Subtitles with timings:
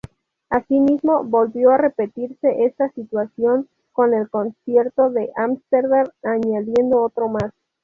[0.49, 7.51] Asimismo, volvió a repetirse esta situación con el concierto de Ámsterdam, añadiendo otro más.